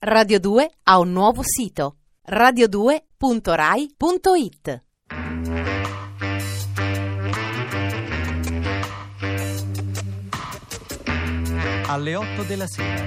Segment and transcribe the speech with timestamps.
[0.00, 1.96] Radio 2 ha un nuovo sito
[2.30, 4.84] radio2.rai.it
[11.86, 13.02] Alle 8 della sera.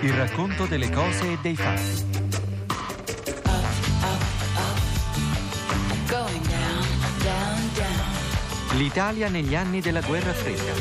[0.00, 2.04] Il racconto delle cose e dei fatti.
[8.72, 10.72] L'Italia negli anni della guerra fredda.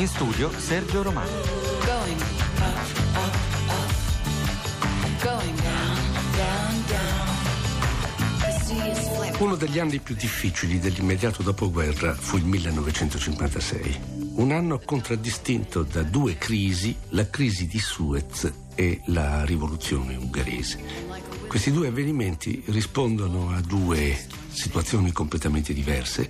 [0.00, 2.35] In studio Sergio Romano.
[9.38, 14.00] Uno degli anni più difficili dell'immediato dopoguerra fu il 1956,
[14.36, 20.82] un anno contraddistinto da due crisi, la crisi di Suez e la rivoluzione ungherese.
[21.46, 26.28] Questi due avvenimenti rispondono a due situazioni completamente diverse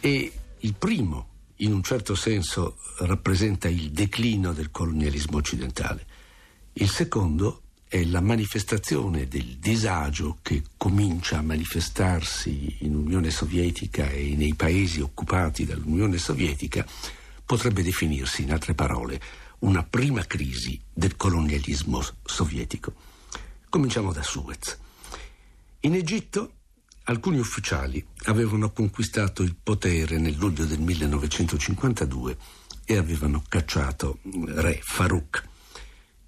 [0.00, 1.26] e il primo,
[1.56, 6.06] in un certo senso, rappresenta il declino del colonialismo occidentale.
[6.74, 14.34] Il secondo è la manifestazione del disagio che comincia a manifestarsi in Unione Sovietica e
[14.36, 16.86] nei paesi occupati dall'Unione Sovietica,
[17.46, 19.20] potrebbe definirsi, in altre parole,
[19.60, 22.92] una prima crisi del colonialismo sovietico.
[23.70, 24.78] Cominciamo da Suez.
[25.80, 26.52] In Egitto
[27.04, 32.36] alcuni ufficiali avevano conquistato il potere nel luglio del 1952
[32.84, 35.48] e avevano cacciato re Farouk.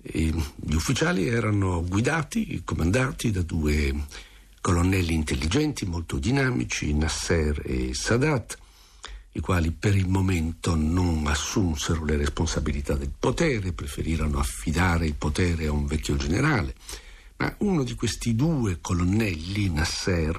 [0.03, 3.95] E gli ufficiali erano guidati, comandati da due
[4.61, 8.59] colonnelli intelligenti, molto dinamici, Nasser e Sadat,
[9.33, 15.67] i quali per il momento non assunsero le responsabilità del potere, preferirono affidare il potere
[15.67, 16.75] a un vecchio generale.
[17.37, 20.39] Ma uno di questi due colonnelli, Nasser,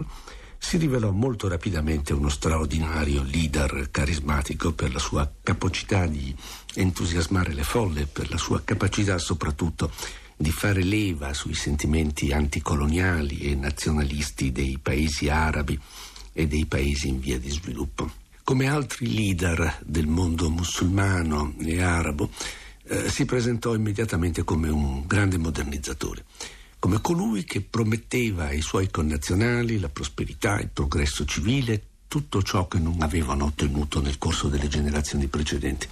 [0.63, 6.33] si rivelò molto rapidamente uno straordinario leader carismatico per la sua capacità di
[6.75, 9.91] entusiasmare le folle, per la sua capacità soprattutto
[10.37, 15.77] di fare leva sui sentimenti anticoloniali e nazionalisti dei paesi arabi
[16.31, 18.09] e dei paesi in via di sviluppo.
[18.43, 22.29] Come altri leader del mondo musulmano e arabo,
[22.83, 26.23] eh, si presentò immediatamente come un grande modernizzatore
[26.81, 32.79] come colui che prometteva ai suoi connazionali la prosperità, il progresso civile, tutto ciò che
[32.79, 35.87] non avevano ottenuto nel corso delle generazioni precedenti.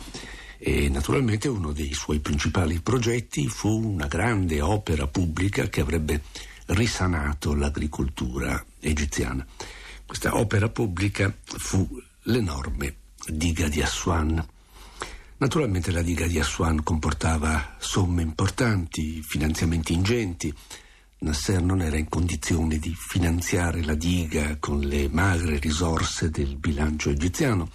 [0.57, 6.23] E naturalmente uno dei suoi principali progetti fu una grande opera pubblica che avrebbe
[6.65, 9.45] risanato l'agricoltura egiziana.
[10.07, 11.87] Questa opera pubblica fu
[12.23, 12.95] l'enorme
[13.27, 14.43] diga di Aswan.
[15.39, 20.53] Naturalmente la diga di Aswan comportava somme importanti, finanziamenti ingenti.
[21.19, 27.09] Nasser non era in condizione di finanziare la diga con le magre risorse del bilancio
[27.09, 27.69] egiziano.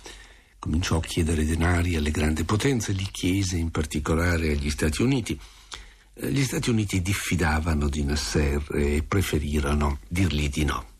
[0.58, 5.38] Cominciò a chiedere denari alle grandi potenze, li chiese in particolare agli Stati Uniti.
[6.16, 10.93] Eh, Gli Stati Uniti diffidavano di Nasser e preferirono dirgli di no.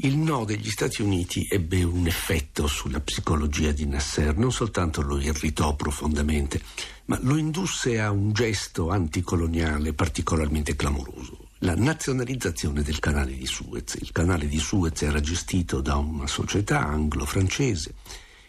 [0.00, 5.18] Il no degli Stati Uniti ebbe un effetto sulla psicologia di Nasser, non soltanto lo
[5.18, 6.60] irritò profondamente,
[7.06, 13.96] ma lo indusse a un gesto anticoloniale particolarmente clamoroso, la nazionalizzazione del canale di Suez.
[13.98, 17.94] Il canale di Suez era gestito da una società anglo-francese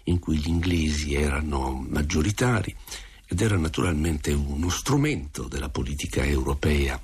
[0.03, 2.75] in cui gli inglesi erano maggioritari
[3.25, 7.01] ed era naturalmente uno strumento della politica europea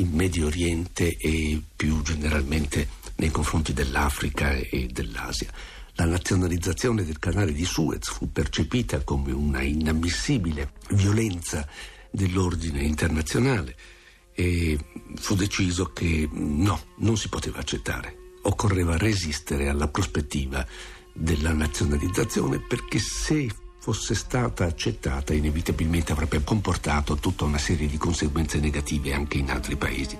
[0.00, 5.52] in Medio Oriente e più generalmente nei confronti dell'Africa e dell'Asia.
[5.94, 11.68] La nazionalizzazione del canale di Suez fu percepita come una inammissibile violenza
[12.10, 13.76] dell'ordine internazionale
[14.32, 14.78] e
[15.16, 18.16] fu deciso che no, non si poteva accettare.
[18.42, 20.66] Occorreva resistere alla prospettiva
[21.12, 23.48] della nazionalizzazione perché se
[23.80, 29.76] fosse stata accettata inevitabilmente avrebbe comportato tutta una serie di conseguenze negative anche in altri
[29.76, 30.18] paesi.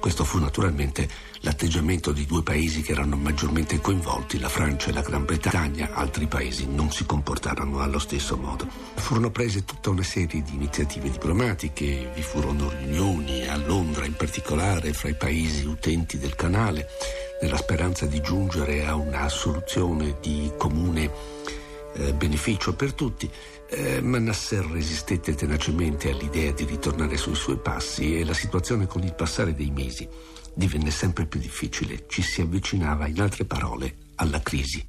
[0.00, 1.08] Questo fu naturalmente
[1.40, 6.26] l'atteggiamento di due paesi che erano maggiormente coinvolti, la Francia e la Gran Bretagna, altri
[6.26, 8.66] paesi non si comportarono allo stesso modo.
[8.96, 14.92] Furono prese tutta una serie di iniziative diplomatiche, vi furono riunioni a Londra in particolare
[14.92, 16.88] fra i paesi utenti del canale,
[17.40, 21.37] nella speranza di giungere a una soluzione di comune
[21.98, 23.30] eh, beneficio per tutti,
[23.68, 29.02] eh, ma Nasser resistette tenacemente all'idea di ritornare sui suoi passi e la situazione con
[29.02, 30.08] il passare dei mesi
[30.54, 34.86] divenne sempre più difficile, ci si avvicinava in altre parole alla crisi.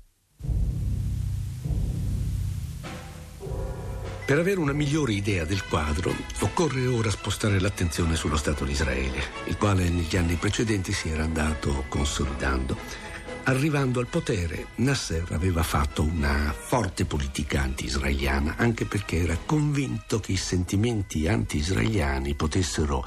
[4.30, 9.20] Per avere una migliore idea del quadro, occorre ora spostare l'attenzione sullo Stato di Israele,
[9.46, 13.09] il quale negli anni precedenti si era andato consolidando.
[13.50, 20.34] Arrivando al potere, Nasser aveva fatto una forte politica anti-israeliana, anche perché era convinto che
[20.34, 23.04] i sentimenti anti-israeliani potessero,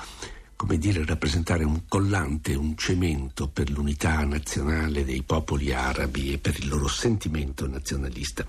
[0.57, 6.59] come dire, rappresentare un collante, un cemento per l'unità nazionale dei popoli arabi e per
[6.59, 8.45] il loro sentimento nazionalista.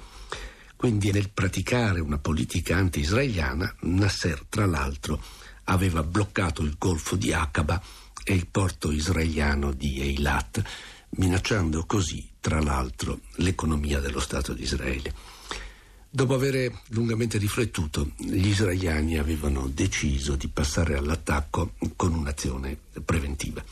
[0.76, 5.22] Quindi nel praticare una politica anti-israeliana, Nasser, tra l'altro,
[5.66, 7.80] aveva bloccato il golfo di Aqaba
[8.24, 10.64] e il porto israeliano di Eilat,
[11.18, 15.14] minacciando così, tra l'altro, l'economia dello Stato di Israele.
[16.10, 23.64] Dopo aver lungamente riflettuto, gli israeliani avevano deciso di passare all'attacco con un'azione preventiva.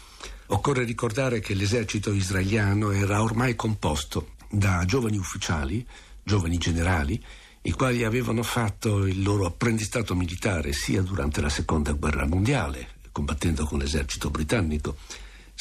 [0.47, 5.85] Occorre ricordare che l'esercito israeliano era ormai composto da giovani ufficiali,
[6.23, 7.23] giovani generali,
[7.61, 13.65] i quali avevano fatto il loro apprendistato militare sia durante la seconda guerra mondiale, combattendo
[13.65, 14.97] con l'esercito britannico,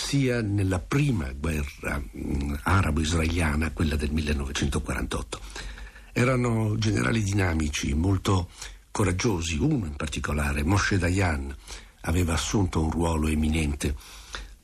[0.01, 5.41] sia nella prima guerra mm, arabo-israeliana, quella del 1948.
[6.13, 8.51] Erano generali dinamici, molto
[8.91, 11.55] coraggiosi, uno in particolare, Moshe Dayan,
[12.03, 13.95] aveva assunto un ruolo eminente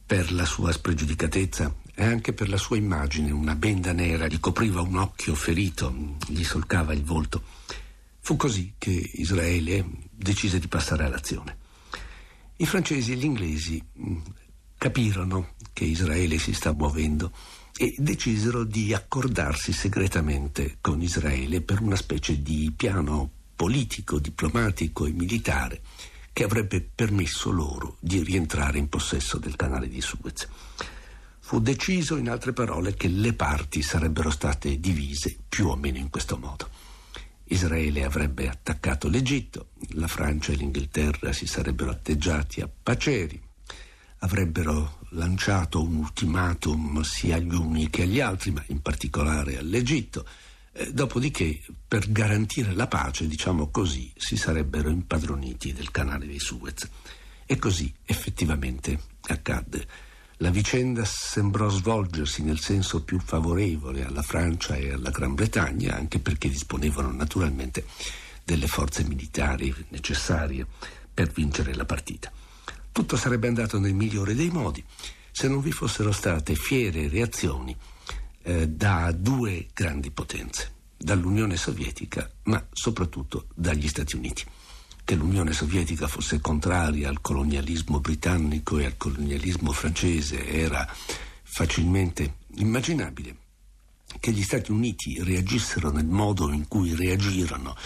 [0.04, 4.80] per la sua spregiudicatezza e anche per la sua immagine, una benda nera gli copriva
[4.80, 7.42] un occhio ferito, gli solcava il volto.
[8.20, 11.56] Fu così che Israele decise di passare all'azione.
[12.56, 14.16] I francesi e gli inglesi mm,
[14.78, 17.32] capirono che Israele si sta muovendo
[17.76, 25.12] e decisero di accordarsi segretamente con Israele per una specie di piano politico, diplomatico e
[25.12, 25.82] militare
[26.32, 30.46] che avrebbe permesso loro di rientrare in possesso del canale di Suez.
[31.40, 36.10] Fu deciso, in altre parole, che le parti sarebbero state divise più o meno in
[36.10, 36.68] questo modo.
[37.44, 43.40] Israele avrebbe attaccato l'Egitto, la Francia e l'Inghilterra si sarebbero atteggiati a paceri,
[44.18, 50.26] avrebbero lanciato un ultimatum sia agli uni che agli altri, ma in particolare all'Egitto.
[50.72, 56.88] Eh, dopodiché, per garantire la pace, diciamo così, si sarebbero impadroniti del canale di Suez.
[57.46, 58.98] E così effettivamente
[59.28, 59.86] accadde.
[60.40, 66.18] La vicenda sembrò svolgersi nel senso più favorevole alla Francia e alla Gran Bretagna, anche
[66.18, 67.86] perché disponevano naturalmente
[68.44, 70.66] delle forze militari necessarie
[71.12, 72.30] per vincere la partita.
[72.96, 74.82] Tutto sarebbe andato nel migliore dei modi
[75.30, 77.76] se non vi fossero state fiere reazioni
[78.40, 84.44] eh, da due grandi potenze, dall'Unione Sovietica, ma soprattutto dagli Stati Uniti.
[85.04, 90.90] Che l'Unione Sovietica fosse contraria al colonialismo britannico e al colonialismo francese era
[91.42, 93.36] facilmente immaginabile.
[94.18, 97.76] Che gli Stati Uniti reagissero nel modo in cui reagirono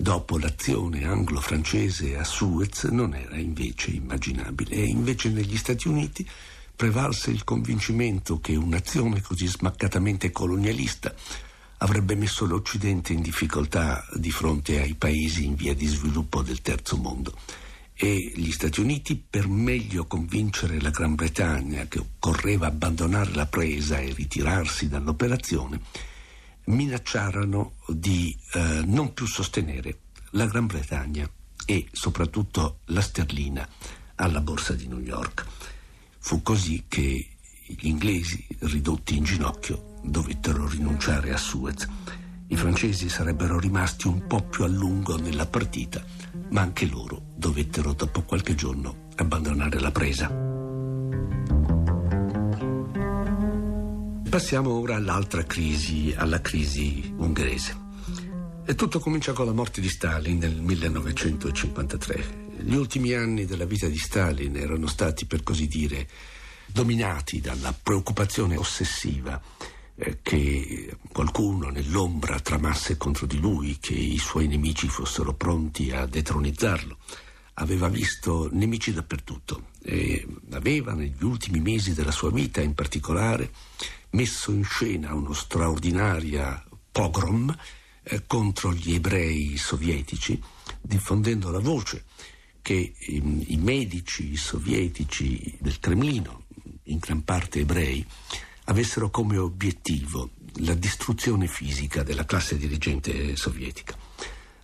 [0.00, 4.76] dopo l'azione anglo-francese a Suez non era invece immaginabile.
[4.76, 6.26] E invece negli Stati Uniti
[6.74, 11.12] prevalse il convincimento che un'azione così smaccatamente colonialista
[11.78, 16.96] avrebbe messo l'Occidente in difficoltà di fronte ai paesi in via di sviluppo del terzo
[16.96, 17.36] mondo.
[17.92, 23.98] E gli Stati Uniti, per meglio convincere la Gran Bretagna che occorreva abbandonare la presa
[23.98, 25.80] e ritirarsi dall'operazione,
[26.68, 29.98] minacciarono di eh, non più sostenere
[30.30, 31.28] la Gran Bretagna
[31.64, 33.66] e soprattutto la sterlina
[34.16, 35.46] alla borsa di New York.
[36.18, 37.28] Fu così che
[37.66, 41.86] gli inglesi, ridotti in ginocchio, dovettero rinunciare a Suez.
[42.48, 46.02] I francesi sarebbero rimasti un po' più a lungo nella partita,
[46.50, 50.48] ma anche loro dovettero dopo qualche giorno abbandonare la presa.
[54.38, 57.76] Passiamo ora all'altra crisi, alla crisi ungherese.
[58.64, 62.50] E tutto comincia con la morte di Stalin nel 1953.
[62.60, 66.06] Gli ultimi anni della vita di Stalin erano stati, per così dire,
[66.66, 69.42] dominati dalla preoccupazione ossessiva
[69.96, 76.06] eh, che qualcuno nell'ombra tramasse contro di lui, che i suoi nemici fossero pronti a
[76.06, 76.96] detronizzarlo.
[77.54, 83.50] Aveva visto nemici dappertutto e aveva negli ultimi mesi della sua vita in particolare
[84.10, 87.54] messo in scena uno straordinaria pogrom
[88.02, 90.40] eh, contro gli ebrei sovietici,
[90.80, 92.04] diffondendo la voce
[92.62, 96.44] che i, i medici sovietici del Cremlino,
[96.84, 98.04] in gran parte ebrei,
[98.64, 103.96] avessero come obiettivo la distruzione fisica della classe dirigente sovietica.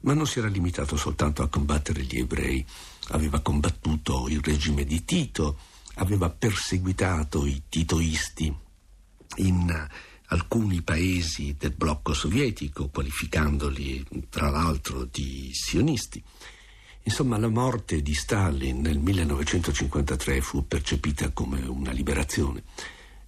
[0.00, 2.64] Ma non si era limitato soltanto a combattere gli ebrei,
[3.08, 5.58] aveva combattuto il regime di Tito,
[5.94, 8.54] aveva perseguitato i titoisti
[9.36, 9.88] in
[10.28, 16.22] alcuni paesi del blocco sovietico, qualificandoli tra l'altro di sionisti.
[17.02, 22.62] Insomma, la morte di Stalin nel 1953 fu percepita come una liberazione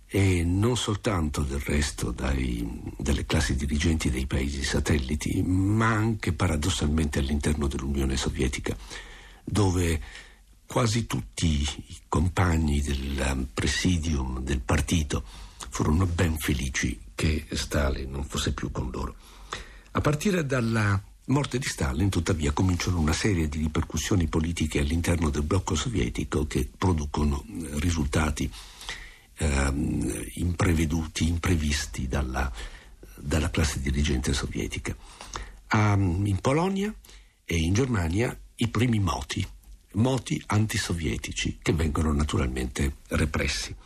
[0.08, 7.18] e non soltanto del resto dai, dalle classi dirigenti dei paesi satelliti, ma anche paradossalmente
[7.18, 8.75] all'interno dell'Unione Sovietica,
[9.44, 10.00] dove
[10.64, 15.25] quasi tutti i compagni del presidium del partito
[15.76, 19.14] furono ben felici che Stalin non fosse più con loro.
[19.90, 25.42] A partire dalla morte di Stalin, tuttavia, cominciano una serie di ripercussioni politiche all'interno del
[25.42, 28.50] blocco sovietico che producono risultati
[29.37, 32.50] ehm, impreveduti, imprevisti dalla,
[33.14, 34.97] dalla, classe dirigente sovietica.
[35.73, 36.95] Um, in Polonia
[37.45, 39.47] e in Germania i primi moti,
[39.92, 43.76] moti antisovietici che vengono naturalmente repressi.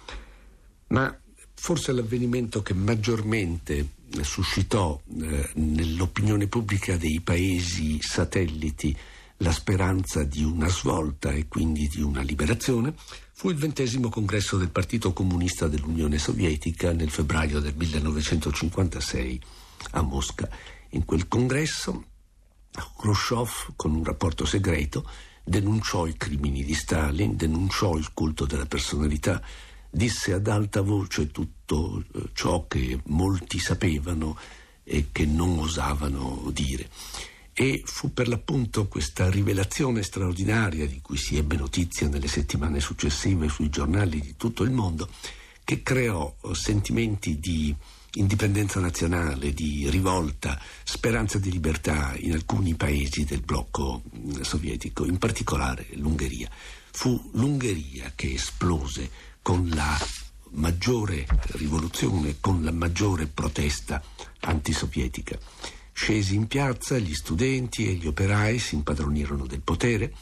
[0.91, 1.20] Ma
[1.63, 3.91] forse l'avvenimento che maggiormente
[4.23, 8.97] suscitò eh, nell'opinione pubblica dei paesi satelliti
[9.37, 12.95] la speranza di una svolta e quindi di una liberazione
[13.35, 19.43] fu il ventesimo congresso del Partito Comunista dell'Unione Sovietica nel febbraio del 1956
[19.91, 20.49] a Mosca.
[20.93, 22.05] In quel congresso
[22.97, 25.07] Khrushchev, con un rapporto segreto,
[25.45, 29.43] denunciò i crimini di Stalin, denunciò il culto della personalità,
[29.91, 34.39] disse ad alta voce tutto eh, ciò che molti sapevano
[34.85, 36.89] e che non osavano dire
[37.53, 43.49] e fu per l'appunto questa rivelazione straordinaria di cui si ebbe notizia nelle settimane successive
[43.49, 45.09] sui giornali di tutto il mondo
[45.63, 47.75] che creò sentimenti di
[48.15, 54.03] indipendenza nazionale, di rivolta, speranza di libertà in alcuni paesi del blocco
[54.41, 56.51] sovietico, in particolare l'Ungheria.
[56.93, 59.11] Fu l'Ungheria che esplose
[59.43, 59.99] con la
[60.53, 64.03] maggiore rivoluzione, con la maggiore protesta
[64.41, 65.39] antisovietica.
[65.93, 70.15] Scesi in piazza, gli studenti e gli operai si impadronirono del potere,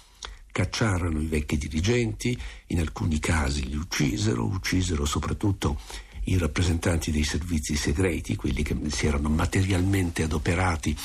[0.50, 2.36] cacciarono i vecchi dirigenti,
[2.68, 5.80] in alcuni casi li uccisero, uccisero soprattutto
[6.24, 10.96] i rappresentanti dei servizi segreti, quelli che si erano materialmente adoperati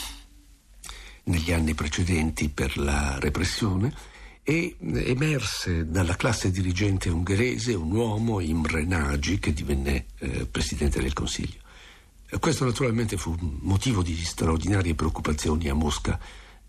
[1.25, 3.93] negli anni precedenti per la repressione
[4.43, 11.13] e emerse dalla classe dirigente ungherese un uomo, Imre Nagy, che divenne eh, presidente del
[11.13, 11.61] Consiglio.
[12.39, 16.19] Questo naturalmente fu motivo di straordinarie preoccupazioni a Mosca.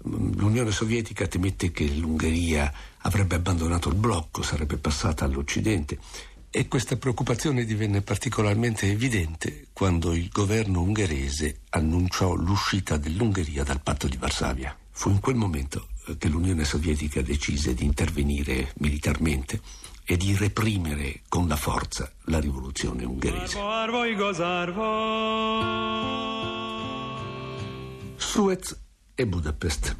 [0.05, 5.99] L'Unione Sovietica temette che l'Ungheria avrebbe abbandonato il blocco, sarebbe passata all'Occidente
[6.51, 14.07] e questa preoccupazione divenne particolarmente evidente quando il governo ungherese annunciò l'uscita dell'Ungheria dal patto
[14.07, 14.77] di Varsavia.
[14.91, 19.61] Fu in quel momento che l'Unione Sovietica decise di intervenire militarmente
[20.05, 23.59] e di reprimere con la forza la rivoluzione ungherese.
[28.17, 28.79] Suez
[29.15, 29.97] e Budapest.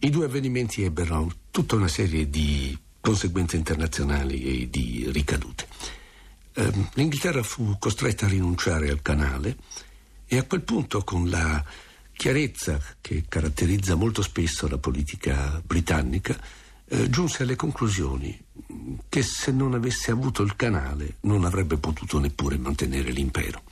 [0.00, 5.66] I due avvenimenti ebbero tutta una serie di conseguenze internazionali e di ricadute.
[6.54, 9.56] Ehm, L'Inghilterra fu costretta a rinunciare al canale
[10.26, 11.64] e a quel punto con la
[12.22, 16.38] chiarezza che caratterizza molto spesso la politica britannica,
[16.86, 18.40] eh, giunse alle conclusioni
[19.08, 23.62] che se non avesse avuto il canale non avrebbe potuto neppure mantenere l'impero.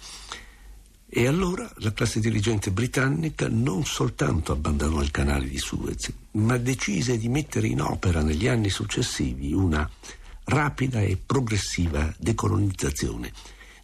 [1.09, 7.19] E allora la classe dirigente britannica non soltanto abbandonò il canale di Suez, ma decise
[7.19, 9.88] di mettere in opera negli anni successivi una
[10.47, 13.33] rapida e progressiva decolonizzazione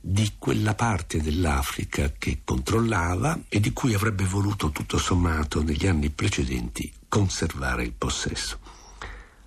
[0.08, 6.10] di quella parte dell'Africa che controllava e di cui avrebbe voluto tutto sommato negli anni
[6.10, 8.60] precedenti conservare il possesso.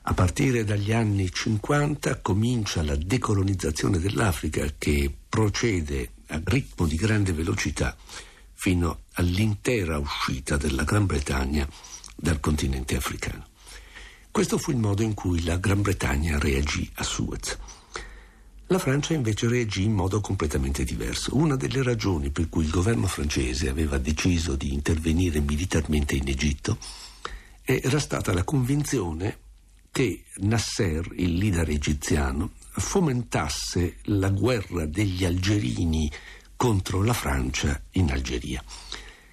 [0.01, 7.31] A partire dagli anni 50 comincia la decolonizzazione dell'Africa che procede a ritmo di grande
[7.31, 7.95] velocità
[8.53, 11.65] fino all'intera uscita della Gran Bretagna
[12.17, 13.47] dal continente africano.
[14.29, 17.57] Questo fu il modo in cui la Gran Bretagna reagì a Suez.
[18.71, 21.35] La Francia invece reagì in modo completamente diverso.
[21.35, 26.77] Una delle ragioni per cui il governo francese aveva deciso di intervenire militarmente in Egitto
[27.63, 29.37] era stata la convinzione
[29.91, 36.11] che Nasser, il leader egiziano, fomentasse la guerra degli algerini
[36.55, 38.63] contro la Francia in Algeria.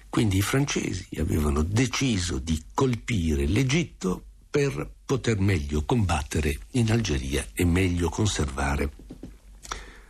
[0.09, 7.65] Quindi i francesi avevano deciso di colpire l'Egitto per poter meglio combattere in Algeria e
[7.65, 8.96] meglio conservare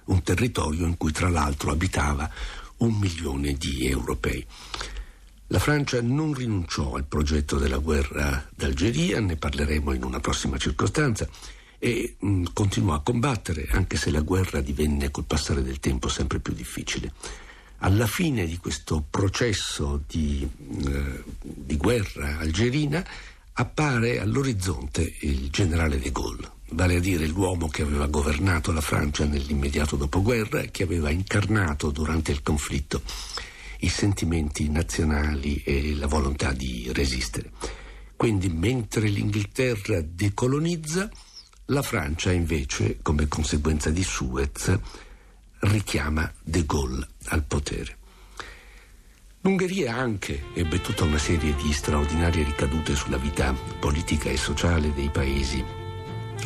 [0.08, 2.30] un territorio in cui tra l'altro abitava
[2.78, 4.46] un milione di europei.
[5.48, 11.28] La Francia non rinunciò al progetto della guerra d'Algeria, ne parleremo in una prossima circostanza,
[11.80, 16.10] e mh, mm, continuò a combattere, anche se la guerra divenne col passare del tempo
[16.10, 17.14] sempre più difficile.
[17.78, 20.48] Alla fine di questo processo di,
[20.88, 23.06] eh, di guerra algerina
[23.54, 29.26] appare all'orizzonte il generale de Gaulle, vale a dire l'uomo che aveva governato la Francia
[29.26, 33.02] nell'immediato dopoguerra e che aveva incarnato durante il conflitto
[33.80, 37.52] i sentimenti nazionali e la volontà di resistere.
[38.16, 41.10] Quindi mentre l'Inghilterra decolonizza,
[41.66, 44.76] la Francia invece, come conseguenza di Suez,
[45.60, 47.98] richiama De Gaulle al potere.
[49.42, 55.10] L'Ungheria anche ebbe tutta una serie di straordinarie ricadute sulla vita politica e sociale dei
[55.10, 55.64] paesi,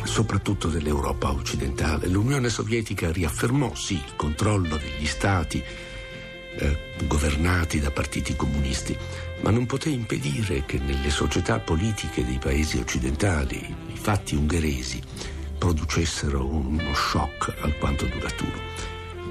[0.04, 2.08] soprattutto dell'Europa occidentale.
[2.08, 5.62] L'Unione Sovietica riaffermò sì il controllo degli stati
[6.54, 8.96] eh, governati da partiti comunisti,
[9.40, 15.00] ma non poté impedire che nelle società politiche dei paesi occidentali i fatti ungheresi
[15.58, 18.60] producessero uno shock alquanto duraturo.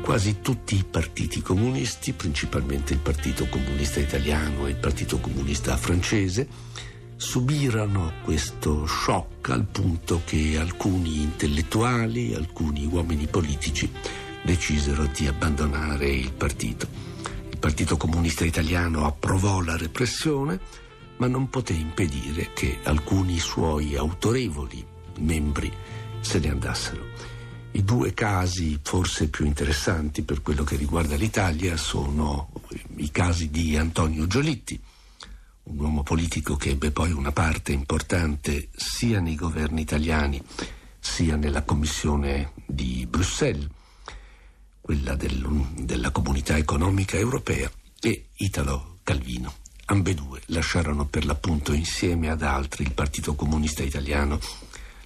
[0.02, 6.48] Quasi tutti i partiti comunisti, principalmente il Partito Comunista Italiano e il Partito Comunista Francese,
[7.22, 13.88] subirono questo shock al punto che alcuni intellettuali, alcuni uomini politici
[14.42, 16.88] decisero di abbandonare il partito.
[17.60, 20.60] Partito Comunista Italiano approvò la repressione,
[21.18, 24.84] ma non poté impedire che alcuni suoi autorevoli
[25.20, 25.72] membri
[26.22, 27.06] se ne andassero.
[27.74, 32.50] I due casi forse più interessanti per quello che riguarda l'Italia sono
[32.96, 34.82] i casi di Antonio Giolitti,
[35.64, 40.42] un uomo politico che ebbe poi una parte importante sia nei governi italiani
[41.00, 43.68] sia nella Commissione di Bruxelles
[44.82, 49.54] quella del, della comunità economica europea, e Italo Calvino.
[49.86, 54.40] Ambedue lasciarono per l'appunto insieme ad altri il Partito Comunista Italiano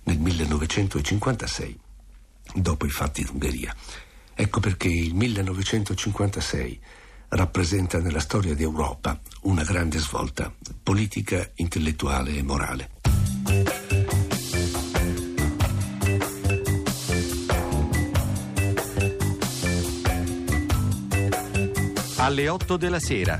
[0.04, 1.80] nel 1956,
[2.56, 3.76] dopo i fatti d'Ungheria.
[4.34, 6.80] Ecco perché il 1956
[7.36, 10.52] rappresenta nella storia d'Europa una grande svolta
[10.82, 12.90] politica, intellettuale e morale.
[22.26, 23.40] alle 8 della sera.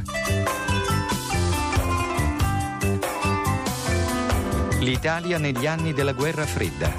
[4.80, 6.94] L'Italia negli anni della guerra fredda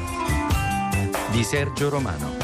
[1.30, 2.35] di Sergio Romano.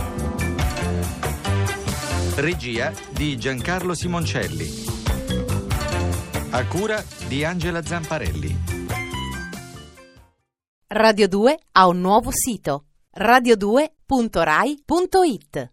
[2.35, 4.66] Regia di Giancarlo Simoncelli.
[6.51, 8.59] A cura di Angela Zamparelli.
[10.87, 12.87] Radio 2 ha un nuovo sito
[13.18, 15.73] radio2.rai.it